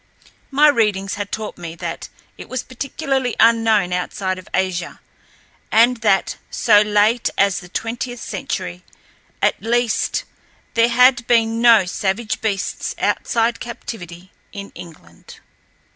My 0.49 0.67
readings 0.67 1.13
had 1.13 1.31
taught 1.31 1.59
me 1.59 1.75
that 1.75 2.09
it 2.35 2.49
was 2.49 2.63
practically 2.63 3.35
unknown 3.39 3.93
outside 3.93 4.39
of 4.39 4.49
Asia, 4.51 4.99
and 5.71 5.97
that, 5.97 6.37
so 6.49 6.81
late 6.81 7.29
as 7.37 7.59
the 7.59 7.69
twentieth 7.69 8.19
century, 8.19 8.83
at 9.43 9.61
least, 9.61 10.23
there 10.73 10.89
had 10.89 11.27
been 11.27 11.61
no 11.61 11.85
savage 11.85 12.41
beasts 12.41 12.95
outside 12.97 13.59
captivity 13.59 14.31
in 14.51 14.71
England. 14.73 15.39